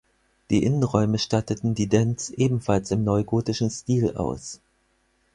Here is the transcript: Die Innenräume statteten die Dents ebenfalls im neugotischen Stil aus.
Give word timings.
Die 0.49 0.63
Innenräume 0.63 1.19
statteten 1.19 1.75
die 1.75 1.85
Dents 1.85 2.31
ebenfalls 2.31 2.89
im 2.89 3.03
neugotischen 3.03 3.69
Stil 3.69 4.15
aus. 4.17 4.59